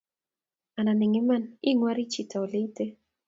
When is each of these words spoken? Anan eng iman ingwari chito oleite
Anan 0.79 1.01
eng 1.05 1.13
iman 1.21 1.43
ingwari 1.69 2.03
chito 2.11 2.35
oleite 2.45 2.85